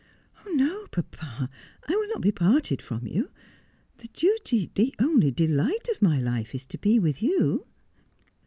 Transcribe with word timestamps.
'No, 0.53 0.87
papa, 0.87 1.47
I 1.87 1.91
will 1.95 2.07
not 2.07 2.21
be 2.23 2.31
parted 2.31 2.81
from 2.81 3.05
you. 3.05 3.29
The 3.99 4.07
duty, 4.07 4.71
the 4.73 4.95
only 4.97 5.29
delight 5.29 5.87
of 5.89 6.01
my 6.01 6.19
Kfe 6.21 6.55
is 6.55 6.65
to 6.65 6.79
be 6.79 6.97
with 6.97 7.21
you 7.21 7.67